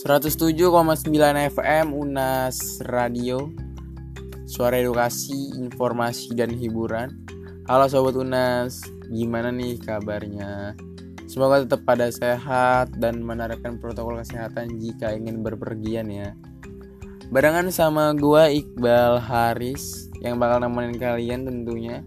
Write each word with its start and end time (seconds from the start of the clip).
107,9 0.00 1.12
FM 1.52 1.92
Unas 1.92 2.80
Radio. 2.88 3.52
Suara 4.48 4.80
edukasi, 4.80 5.52
informasi, 5.60 6.32
dan 6.32 6.56
hiburan. 6.56 7.20
Halo 7.68 7.84
Sobat 7.84 8.16
Unas, 8.16 8.80
gimana 9.12 9.52
nih 9.52 9.76
kabarnya? 9.76 10.72
Semoga 11.28 11.68
tetap 11.68 11.84
pada 11.84 12.08
sehat 12.08 12.96
dan 12.96 13.20
menerapkan 13.20 13.76
protokol 13.76 14.24
kesehatan 14.24 14.80
jika 14.80 15.12
ingin 15.12 15.44
berpergian 15.44 16.08
ya. 16.08 16.32
Barengan 17.28 17.68
sama 17.68 18.16
gua 18.16 18.48
Iqbal 18.48 19.20
Haris 19.20 20.08
yang 20.24 20.40
bakal 20.40 20.64
nemenin 20.64 20.96
kalian 20.96 21.44
tentunya. 21.44 22.00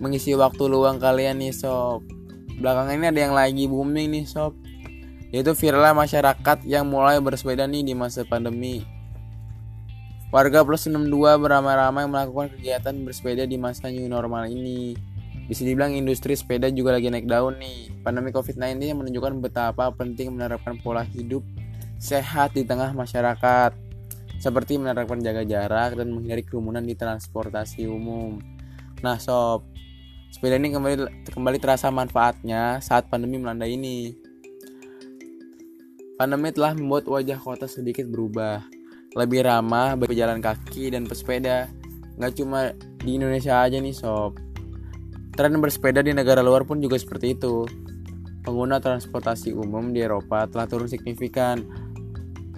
Mengisi 0.00 0.32
waktu 0.32 0.64
luang 0.64 0.96
kalian 0.96 1.44
nih 1.44 1.52
sob. 1.52 2.08
Belakangan 2.56 2.96
ini 2.96 3.06
ada 3.12 3.20
yang 3.20 3.36
lagi 3.36 3.68
booming 3.68 4.16
nih 4.16 4.24
sob 4.24 4.56
yaitu 5.28 5.52
viralnya 5.52 5.92
masyarakat 5.92 6.58
yang 6.64 6.88
mulai 6.88 7.20
bersepeda 7.20 7.68
nih 7.68 7.84
di 7.84 7.94
masa 7.96 8.24
pandemi. 8.24 8.84
Warga 10.28 10.60
plus 10.60 10.84
62 10.84 11.40
beramai-ramai 11.40 12.04
melakukan 12.04 12.52
kegiatan 12.52 12.92
bersepeda 13.00 13.48
di 13.48 13.56
masa 13.56 13.88
new 13.88 14.04
normal 14.04 14.44
ini. 14.48 14.92
Bisa 15.48 15.64
dibilang 15.64 15.96
industri 15.96 16.36
sepeda 16.36 16.68
juga 16.68 16.92
lagi 16.92 17.08
naik 17.08 17.24
daun 17.24 17.56
nih. 17.56 17.88
Pandemi 18.04 18.28
COVID-19 18.36 18.76
yang 18.84 19.00
menunjukkan 19.00 19.40
betapa 19.40 19.88
penting 19.96 20.36
menerapkan 20.36 20.76
pola 20.84 21.00
hidup 21.00 21.40
sehat 21.96 22.52
di 22.52 22.68
tengah 22.68 22.92
masyarakat. 22.92 23.72
Seperti 24.36 24.76
menerapkan 24.76 25.16
jaga 25.24 25.48
jarak 25.48 25.96
dan 25.96 26.12
menghindari 26.12 26.44
kerumunan 26.44 26.84
di 26.84 26.92
transportasi 26.92 27.88
umum. 27.88 28.36
Nah 29.00 29.16
sob, 29.16 29.64
sepeda 30.28 30.60
ini 30.60 30.76
kembali, 30.76 31.32
kembali 31.32 31.56
terasa 31.56 31.88
manfaatnya 31.88 32.84
saat 32.84 33.08
pandemi 33.08 33.40
melanda 33.40 33.64
ini. 33.64 34.27
Pandemi 36.18 36.50
telah 36.50 36.74
membuat 36.74 37.06
wajah 37.06 37.38
kota 37.38 37.70
sedikit 37.70 38.10
berubah, 38.10 38.66
lebih 39.14 39.46
ramah 39.46 39.94
bagi 39.94 40.18
kaki 40.18 40.90
dan 40.90 41.06
pesepeda. 41.06 41.70
Nggak 42.18 42.32
cuma 42.42 42.74
di 42.74 43.14
Indonesia 43.14 43.62
aja 43.62 43.78
nih 43.78 43.94
sob. 43.94 44.34
Tren 45.38 45.54
bersepeda 45.62 46.02
di 46.02 46.10
negara 46.10 46.42
luar 46.42 46.66
pun 46.66 46.82
juga 46.82 46.98
seperti 46.98 47.38
itu. 47.38 47.62
Pengguna 48.42 48.82
transportasi 48.82 49.54
umum 49.54 49.94
di 49.94 50.02
Eropa 50.02 50.50
telah 50.50 50.66
turun 50.66 50.90
signifikan. 50.90 51.62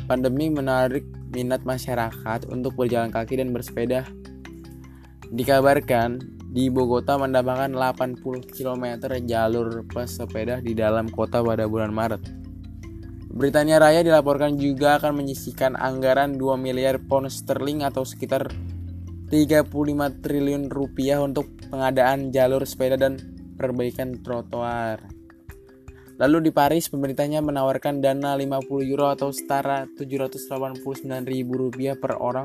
Pandemi 0.09 0.49
menarik 0.49 1.05
minat 1.29 1.61
masyarakat 1.69 2.49
untuk 2.49 2.81
berjalan 2.81 3.13
kaki 3.13 3.45
dan 3.45 3.53
bersepeda. 3.53 4.09
Dikabarkan, 5.37 6.17
di 6.49 6.73
Bogota 6.73 7.21
mendapatkan 7.21 7.77
80 7.77 8.25
km 8.57 9.05
jalur 9.29 9.85
pesepeda 9.85 10.65
di 10.65 10.73
dalam 10.73 11.13
kota 11.13 11.45
pada 11.45 11.69
bulan 11.69 11.93
Maret. 11.93 12.40
Britania 13.41 13.81
Raya 13.81 14.05
dilaporkan 14.05 14.61
juga 14.61 15.01
akan 15.01 15.25
menyisikan 15.25 15.73
anggaran 15.73 16.37
2 16.37 16.61
miliar 16.61 17.01
pound 17.01 17.33
sterling 17.33 17.81
atau 17.81 18.05
sekitar 18.05 18.53
35 19.33 19.65
triliun 20.21 20.69
rupiah 20.69 21.25
untuk 21.25 21.49
pengadaan 21.73 22.29
jalur 22.37 22.69
sepeda 22.69 23.01
dan 23.01 23.17
perbaikan 23.57 24.21
trotoar. 24.21 25.01
Lalu 26.21 26.37
di 26.45 26.51
Paris, 26.53 26.93
pemerintahnya 26.93 27.41
menawarkan 27.41 28.05
dana 28.05 28.37
50 28.37 28.85
euro 28.85 29.09
atau 29.09 29.33
setara 29.33 29.89
789 29.89 30.85
ribu 31.25 31.65
rupiah 31.65 31.97
per 31.97 32.21
orang 32.21 32.45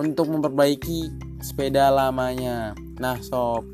untuk 0.00 0.32
memperbaiki 0.32 1.12
sepeda 1.44 1.92
lamanya. 1.92 2.72
Nah, 2.96 3.20
sob, 3.20 3.68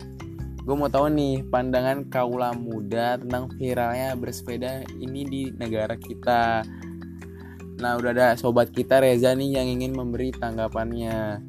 gue 0.63 0.77
mau 0.79 0.87
tahu 0.87 1.11
nih 1.11 1.43
pandangan 1.51 2.07
kaula 2.07 2.55
muda 2.55 3.19
tentang 3.19 3.51
viralnya 3.59 4.15
bersepeda 4.15 4.87
ini 5.03 5.27
di 5.27 5.43
negara 5.51 5.99
kita. 5.99 6.63
Nah 7.83 7.99
udah 7.99 8.11
ada 8.15 8.29
sobat 8.39 8.71
kita 8.71 9.03
Reza 9.03 9.35
nih 9.35 9.59
yang 9.59 9.67
ingin 9.67 9.91
memberi 9.91 10.31
tanggapannya. 10.31 11.43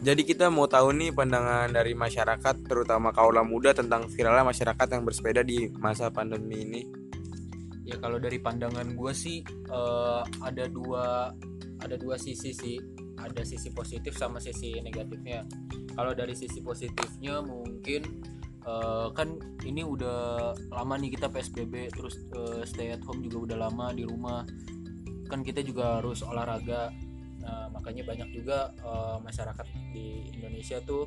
Jadi 0.00 0.26
kita 0.26 0.50
mau 0.50 0.66
tahu 0.66 0.90
nih 0.90 1.14
pandangan 1.14 1.70
dari 1.70 1.94
masyarakat 1.94 2.66
terutama 2.66 3.14
kaula 3.14 3.46
muda 3.46 3.70
tentang 3.70 4.10
viralnya 4.10 4.42
masyarakat 4.42 4.90
yang 4.90 5.06
bersepeda 5.06 5.46
di 5.46 5.70
masa 5.78 6.10
pandemi 6.10 6.66
ini 6.66 6.99
ya 7.90 7.98
kalau 7.98 8.22
dari 8.22 8.38
pandangan 8.38 8.94
gue 8.94 9.12
sih 9.12 9.42
uh, 9.74 10.22
ada 10.46 10.70
dua 10.70 11.34
ada 11.82 11.96
dua 11.98 12.14
sisi 12.14 12.54
sih. 12.54 12.78
Ada 13.20 13.44
sisi 13.44 13.68
positif 13.76 14.16
sama 14.16 14.40
sisi 14.40 14.80
negatifnya. 14.80 15.44
Kalau 15.92 16.16
dari 16.16 16.32
sisi 16.32 16.64
positifnya 16.64 17.44
mungkin 17.44 18.24
uh, 18.64 19.12
kan 19.12 19.36
ini 19.60 19.84
udah 19.84 20.56
lama 20.72 20.96
nih 20.96 21.20
kita 21.20 21.28
psbb 21.28 21.92
terus 21.92 22.16
uh, 22.32 22.64
stay 22.64 22.96
at 22.96 23.04
home 23.04 23.20
juga 23.20 23.52
udah 23.52 23.68
lama 23.68 23.92
di 23.92 24.08
rumah. 24.08 24.48
Kan 25.28 25.44
kita 25.44 25.60
juga 25.60 26.00
harus 26.00 26.24
olahraga. 26.24 26.96
Nah 27.44 27.68
makanya 27.68 28.08
banyak 28.08 28.32
juga 28.32 28.72
uh, 28.80 29.20
masyarakat 29.20 29.68
di 29.92 30.32
Indonesia 30.40 30.80
tuh 30.80 31.04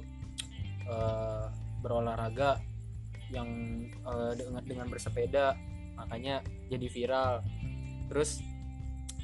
uh, 0.85 1.49
berolahraga 1.81 2.61
yang 3.33 3.49
uh, 4.05 4.37
dengan 4.37 4.61
dengan 4.61 4.85
bersepeda 4.85 5.57
makanya 5.95 6.41
jadi 6.69 6.87
viral. 6.89 7.33
Terus 8.09 8.41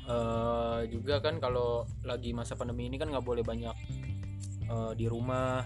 uh, 0.07 0.85
juga 0.89 1.19
kan 1.19 1.37
kalau 1.37 1.85
lagi 2.05 2.31
masa 2.31 2.55
pandemi 2.55 2.87
ini 2.87 2.97
kan 2.97 3.09
nggak 3.11 3.25
boleh 3.25 3.43
banyak 3.45 3.75
uh, 4.69 4.91
di 4.93 5.05
rumah. 5.09 5.65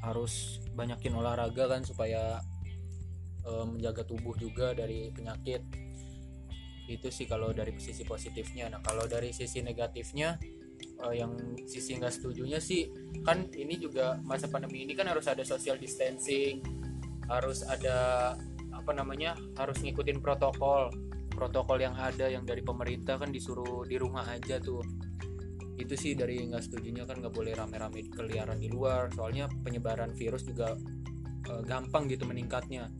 Harus 0.00 0.64
banyakin 0.72 1.12
olahraga 1.12 1.68
kan 1.68 1.84
supaya 1.84 2.40
uh, 3.44 3.64
menjaga 3.68 4.04
tubuh 4.08 4.32
juga 4.40 4.72
dari 4.72 5.12
penyakit. 5.12 5.60
Itu 6.88 7.12
sih 7.12 7.28
kalau 7.28 7.52
dari 7.52 7.76
sisi 7.76 8.02
positifnya. 8.08 8.72
Nah 8.72 8.80
kalau 8.80 9.04
dari 9.04 9.30
sisi 9.30 9.60
negatifnya 9.60 10.40
uh, 11.04 11.14
yang 11.14 11.32
sisi 11.64 11.96
nggak 11.96 12.12
setujunya 12.12 12.58
sih 12.60 12.88
kan 13.24 13.48
ini 13.52 13.76
juga 13.80 14.20
masa 14.24 14.48
pandemi 14.48 14.84
ini 14.84 14.96
kan 14.96 15.08
harus 15.08 15.28
ada 15.28 15.44
social 15.44 15.76
distancing 15.76 16.64
harus 17.28 17.62
ada 17.62 18.34
apa 18.90 19.06
namanya 19.06 19.38
harus 19.54 19.78
ngikutin 19.86 20.18
protokol. 20.18 20.90
Protokol 21.30 21.78
yang 21.78 21.94
ada 21.94 22.26
yang 22.26 22.42
dari 22.42 22.58
pemerintah 22.58 23.22
kan 23.22 23.30
disuruh 23.30 23.86
di 23.86 23.94
rumah 23.94 24.26
aja 24.26 24.58
tuh. 24.58 24.82
Itu 25.78 25.94
sih 25.94 26.18
dari 26.18 26.42
nggak 26.42 26.58
setujunya 26.58 27.06
kan 27.06 27.22
nggak 27.22 27.30
boleh 27.30 27.54
rame-rame 27.54 28.10
keliaran 28.10 28.58
di 28.58 28.66
luar. 28.66 29.06
Soalnya 29.14 29.46
penyebaran 29.62 30.10
virus 30.18 30.42
juga 30.42 30.74
e, 31.46 31.52
gampang 31.70 32.10
gitu 32.10 32.26
meningkatnya. 32.26 32.90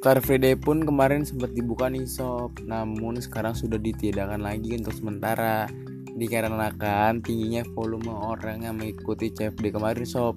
Car 0.00 0.16
Free 0.24 0.40
Day 0.40 0.56
pun 0.56 0.80
kemarin 0.80 1.28
sempat 1.28 1.52
dibuka 1.52 1.92
nih 1.92 2.08
sob, 2.08 2.56
namun 2.64 3.20
sekarang 3.20 3.52
sudah 3.52 3.76
ditiadakan 3.76 4.48
lagi 4.48 4.80
untuk 4.80 4.96
sementara 4.96 5.68
dikarenakan 6.16 7.24
tingginya 7.24 7.64
volume 7.72 8.12
orang 8.12 8.68
yang 8.68 8.76
mengikuti 8.76 9.32
CFD 9.32 9.72
kemarin 9.72 10.04
sob. 10.04 10.36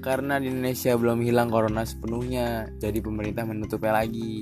Karena 0.00 0.40
di 0.40 0.48
Indonesia 0.48 0.96
belum 0.96 1.20
hilang 1.20 1.52
corona 1.52 1.84
sepenuhnya 1.84 2.72
jadi 2.80 3.04
pemerintah 3.04 3.44
menutupnya 3.44 4.00
lagi. 4.00 4.40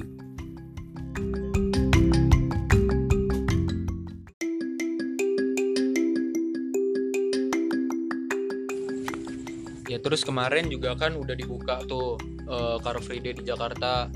Ya 9.89 9.99
terus 9.99 10.23
kemarin 10.23 10.71
juga 10.71 10.95
kan 10.95 11.17
udah 11.19 11.35
dibuka 11.35 11.83
tuh 11.89 12.21
uh, 12.47 12.79
Car 12.79 13.03
Free 13.03 13.19
Day 13.19 13.35
di 13.35 13.43
Jakarta. 13.43 14.07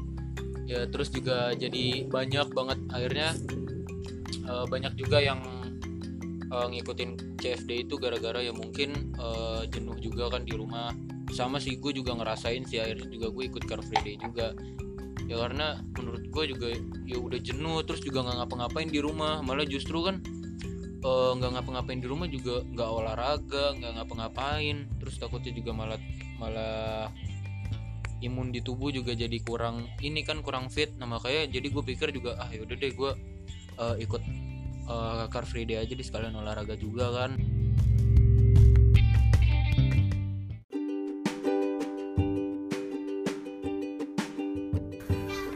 Ya 0.69 0.87
terus 0.87 1.11
juga 1.11 1.51
jadi 1.59 2.07
banyak 2.07 2.55
banget. 2.55 2.79
Akhirnya 2.95 3.35
uh, 4.47 4.69
banyak 4.71 4.95
juga 4.95 5.19
yang 5.19 5.43
uh, 6.53 6.69
ngikutin 6.69 7.41
CFD 7.41 7.89
itu 7.89 7.97
gara-gara 7.97 8.45
ya 8.45 8.53
mungkin 8.53 9.17
uh, 9.17 9.65
jenuh 9.73 9.97
juga 9.99 10.29
kan 10.29 10.45
di 10.45 10.53
rumah. 10.53 10.93
Sama 11.33 11.57
sih 11.57 11.81
gue 11.81 11.97
juga 11.97 12.13
ngerasain 12.13 12.69
sih 12.69 12.79
akhirnya 12.79 13.09
juga 13.09 13.33
gue 13.33 13.45
ikut 13.49 13.65
Car 13.65 13.81
Free 13.81 14.03
Day 14.05 14.17
juga. 14.21 14.53
Ya 15.25 15.41
karena 15.41 15.81
menurut 15.97 16.29
gue 16.29 16.45
juga 16.53 16.69
ya 17.09 17.17
udah 17.17 17.41
jenuh 17.41 17.81
terus 17.89 18.05
juga 18.05 18.21
nggak 18.29 18.37
ngapa-ngapain 18.45 18.93
di 18.93 19.01
rumah. 19.01 19.41
Malah 19.41 19.65
justru 19.65 20.05
kan 20.05 20.21
eh, 21.01 21.31
nggak 21.41 21.51
uh, 21.51 21.55
ngapa-ngapain 21.57 22.05
di 22.05 22.09
rumah 22.11 22.29
juga 22.29 22.61
nggak 22.69 22.91
olahraga 22.93 23.65
nggak 23.81 23.93
ngapa-ngapain. 23.97 24.77
Terus 25.01 25.15
takutnya 25.17 25.57
juga 25.57 25.73
malah 25.73 25.99
malah 26.37 27.09
imun 28.23 28.55
di 28.55 28.63
tubuh 28.63 28.93
juga 28.95 29.17
jadi 29.17 29.35
kurang 29.41 29.89
ini 30.05 30.21
kan 30.21 30.45
kurang 30.45 30.69
fit. 30.69 30.93
Nah 31.01 31.09
makanya 31.09 31.49
jadi 31.49 31.67
gue 31.73 31.83
pikir 31.87 32.13
juga 32.13 32.37
ah 32.37 32.53
yaudah 32.53 32.77
deh 32.77 32.93
gue 32.93 33.13
uh, 33.81 33.97
ikut 33.97 34.21
uh, 34.93 35.25
car 35.33 35.49
free 35.49 35.65
day 35.65 35.81
aja 35.81 35.97
di 35.97 36.05
sekalian 36.05 36.37
olahraga 36.37 36.77
juga 36.77 37.09
kan 37.17 37.35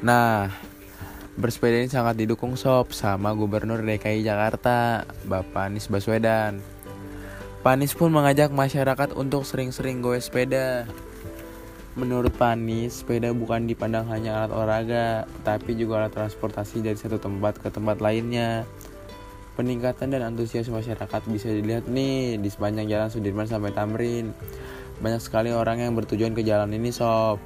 Nah, 0.06 0.47
Bersepeda 1.37 1.85
ini 1.85 1.93
sangat 1.93 2.17
didukung 2.17 2.56
sob 2.56 2.97
sama 2.97 3.37
Gubernur 3.37 3.85
DKI 3.85 4.25
Jakarta, 4.25 5.05
Bapak 5.29 5.69
Anies 5.69 5.85
Baswedan. 5.85 6.65
Pak 7.61 7.77
Anies 7.77 7.93
pun 7.93 8.09
mengajak 8.09 8.49
masyarakat 8.49 9.12
untuk 9.12 9.44
sering-sering 9.44 10.00
goes 10.00 10.33
sepeda. 10.33 10.88
Menurut 11.93 12.33
Pak 12.41 12.56
Anies, 12.56 13.05
sepeda 13.05 13.37
bukan 13.37 13.69
dipandang 13.69 14.09
hanya 14.09 14.41
alat 14.49 14.50
olahraga, 14.56 15.06
tapi 15.44 15.77
juga 15.77 16.00
alat 16.00 16.17
transportasi 16.17 16.81
dari 16.81 16.97
satu 16.97 17.21
tempat 17.21 17.61
ke 17.61 17.69
tempat 17.69 18.00
lainnya. 18.00 18.65
Peningkatan 19.56 20.12
dan 20.12 20.20
antusias 20.20 20.69
masyarakat 20.69 21.25
bisa 21.32 21.49
dilihat 21.49 21.88
nih 21.88 22.37
di 22.37 22.49
sepanjang 22.53 22.93
jalan 22.93 23.08
Sudirman 23.08 23.49
sampai 23.49 23.73
Tamrin. 23.73 24.37
Banyak 25.00 25.25
sekali 25.25 25.49
orang 25.49 25.81
yang 25.81 25.97
bertujuan 25.97 26.37
ke 26.37 26.44
jalan 26.44 26.76
ini 26.76 26.93
sob. 26.93 27.41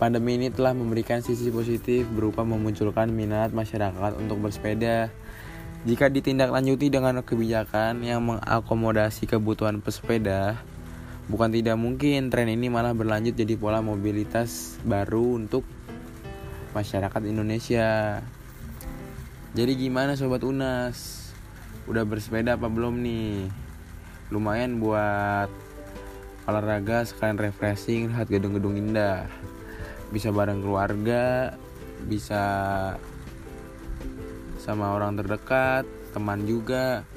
Pandemi 0.00 0.40
ini 0.40 0.48
telah 0.48 0.72
memberikan 0.72 1.20
sisi 1.20 1.52
positif 1.52 2.08
berupa 2.08 2.48
memunculkan 2.48 3.12
minat 3.12 3.52
masyarakat 3.52 4.16
untuk 4.16 4.40
bersepeda. 4.40 5.12
Jika 5.84 6.08
ditindaklanjuti 6.08 6.88
dengan 6.88 7.20
kebijakan 7.20 8.00
yang 8.08 8.24
mengakomodasi 8.24 9.28
kebutuhan 9.28 9.84
pesepeda, 9.84 10.56
bukan 11.28 11.52
tidak 11.52 11.76
mungkin 11.76 12.32
tren 12.32 12.48
ini 12.48 12.72
malah 12.72 12.96
berlanjut 12.96 13.36
jadi 13.36 13.52
pola 13.60 13.84
mobilitas 13.84 14.80
baru 14.80 15.36
untuk 15.36 15.68
masyarakat 16.72 17.20
Indonesia. 17.28 18.24
Jadi 19.56 19.80
gimana 19.80 20.12
sobat 20.12 20.44
Unas? 20.44 21.32
Udah 21.88 22.04
bersepeda 22.04 22.60
apa 22.60 22.68
belum 22.68 23.00
nih? 23.00 23.48
Lumayan 24.28 24.76
buat 24.76 25.48
olahraga 26.44 27.08
sekalian 27.08 27.40
refreshing 27.40 28.12
lihat 28.12 28.28
gedung-gedung 28.28 28.76
indah. 28.76 29.24
Bisa 30.12 30.28
bareng 30.28 30.60
keluarga 30.60 31.56
bisa 32.04 32.44
sama 34.60 34.92
orang 34.92 35.16
terdekat 35.16 35.88
teman 36.12 36.44
juga. 36.44 37.08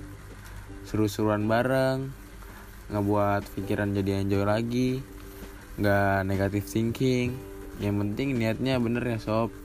Seru-seruan 0.88 1.52
bareng 1.52 2.16
ngebuat 2.96 3.44
pikiran 3.60 3.92
jadi 3.92 4.24
enjoy 4.24 4.48
lagi. 4.48 5.04
Nggak 5.76 6.32
negatif 6.32 6.64
thinking. 6.72 7.36
Yang 7.84 7.96
penting 8.08 8.40
niatnya 8.40 8.80
bener 8.80 9.04
ya 9.04 9.20
sob 9.20 9.61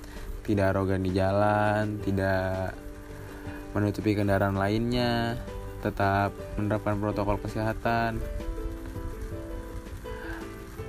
tidak 0.46 0.72
arogan 0.72 1.02
di 1.02 1.10
jalan 1.10 1.98
tidak 2.00 2.72
menutupi 3.74 4.14
kendaraan 4.14 4.56
lainnya 4.56 5.36
tetap 5.82 6.32
menerapkan 6.56 6.96
protokol 6.96 7.36
kesehatan 7.42 8.22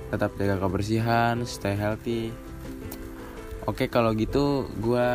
tetap 0.08 0.32
jaga 0.40 0.56
kebersihan 0.56 1.44
stay 1.44 1.76
healthy. 1.76 2.32
Oke 3.68 3.92
kalau 3.92 4.16
gitu 4.16 4.64
gue 4.80 5.10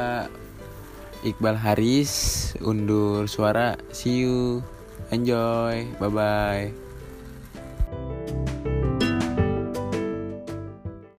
Iqbal 1.26 1.58
Haris 1.58 2.54
undur 2.62 3.26
suara. 3.26 3.80
See 3.90 4.28
you. 4.28 4.62
Enjoy. 5.10 5.90
Bye 5.98 6.12
bye 6.14 6.93